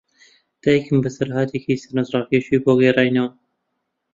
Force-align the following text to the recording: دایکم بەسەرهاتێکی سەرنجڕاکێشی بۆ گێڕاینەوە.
دایکم 0.63 0.97
بەسەرهاتێکی 1.03 1.81
سەرنجڕاکێشی 1.83 2.61
بۆ 2.63 2.71
گێڕاینەوە. 2.81 3.29